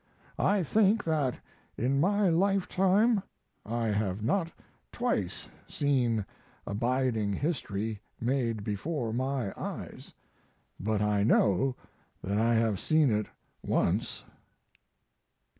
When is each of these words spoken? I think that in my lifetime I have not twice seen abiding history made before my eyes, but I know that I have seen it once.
I 0.39 0.63
think 0.63 1.03
that 1.03 1.35
in 1.77 1.99
my 1.99 2.27
lifetime 2.27 3.21
I 3.63 3.89
have 3.89 4.23
not 4.23 4.51
twice 4.91 5.47
seen 5.67 6.25
abiding 6.65 7.33
history 7.33 8.01
made 8.19 8.63
before 8.63 9.13
my 9.13 9.53
eyes, 9.55 10.11
but 10.79 11.03
I 11.03 11.21
know 11.21 11.75
that 12.23 12.39
I 12.39 12.55
have 12.55 12.79
seen 12.79 13.11
it 13.11 13.27
once. 13.63 14.23